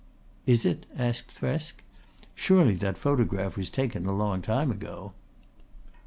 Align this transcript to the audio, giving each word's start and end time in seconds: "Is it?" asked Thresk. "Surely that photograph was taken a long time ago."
"Is 0.47 0.65
it?" 0.65 0.87
asked 0.97 1.27
Thresk. 1.29 1.73
"Surely 2.33 2.73
that 2.73 2.97
photograph 2.97 3.55
was 3.55 3.69
taken 3.69 4.07
a 4.07 4.15
long 4.15 4.41
time 4.41 4.71
ago." 4.71 5.13